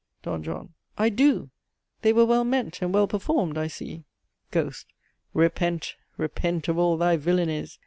[0.23, 0.35] "D.
[0.39, 0.73] JOHN.
[0.97, 1.51] I do!
[2.01, 4.03] They were well meant and well performed, I see.
[4.49, 4.87] "GHOST.
[5.35, 7.77] Repent, repent of all thy villanies.